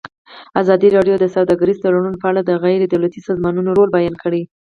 [0.61, 4.41] ازادي راډیو د سوداګریز تړونونه په اړه د غیر دولتي سازمانونو رول بیان کړی.